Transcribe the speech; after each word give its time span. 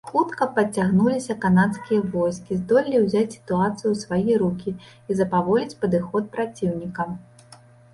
Хутка 0.09 0.45
падцягнутыя 0.53 1.35
канадскія 1.43 1.99
войскі 2.15 2.59
здолелі 2.63 3.03
ўзяць 3.05 3.31
сітуацыю 3.37 3.87
ў 3.93 4.03
свае 4.03 4.33
рукі 4.47 4.77
і 4.81 5.11
запаволіць 5.25 5.75
падыход 5.85 6.23
праціўніка. 6.39 7.13